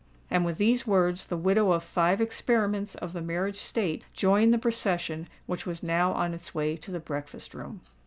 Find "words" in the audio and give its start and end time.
0.87-1.27